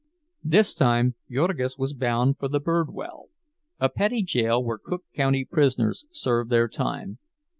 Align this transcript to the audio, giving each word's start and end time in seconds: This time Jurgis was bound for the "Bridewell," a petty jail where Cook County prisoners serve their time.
This 0.43 0.73
time 0.73 1.13
Jurgis 1.29 1.77
was 1.77 1.93
bound 1.93 2.39
for 2.39 2.47
the 2.47 2.59
"Bridewell," 2.59 3.29
a 3.79 3.87
petty 3.87 4.23
jail 4.23 4.63
where 4.63 4.79
Cook 4.79 5.03
County 5.15 5.45
prisoners 5.45 6.07
serve 6.09 6.49
their 6.49 6.67
time. 6.67 7.19